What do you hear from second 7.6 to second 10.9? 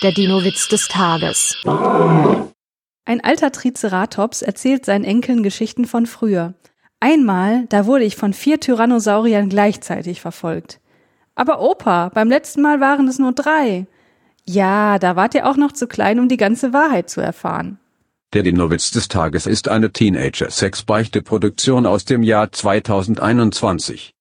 da wurde ich von vier Tyrannosauriern gleichzeitig verfolgt.